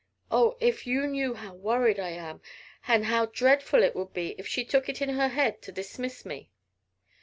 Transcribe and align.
Oh! 0.31 0.57
if 0.59 0.87
you 0.87 1.05
knew 1.05 1.35
how 1.35 1.53
worried 1.53 1.99
I 1.99 2.09
am! 2.09 2.41
And 2.87 3.05
how 3.05 3.27
dreadful 3.27 3.83
it 3.83 3.95
would 3.95 4.13
be 4.13 4.29
if 4.39 4.47
she 4.47 4.65
took 4.65 4.89
it 4.89 4.99
into 4.99 5.13
her 5.13 5.27
head 5.27 5.61
to 5.61 5.71
dismiss 5.71 6.25
me!" 6.25 6.49